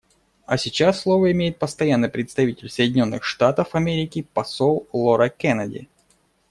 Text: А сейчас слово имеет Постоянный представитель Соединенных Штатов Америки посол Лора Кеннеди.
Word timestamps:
А 0.47 0.57
сейчас 0.57 0.99
слово 1.01 1.31
имеет 1.31 1.59
Постоянный 1.59 2.09
представитель 2.09 2.71
Соединенных 2.71 3.23
Штатов 3.23 3.75
Америки 3.75 4.27
посол 4.33 4.87
Лора 4.91 5.29
Кеннеди. 5.29 5.89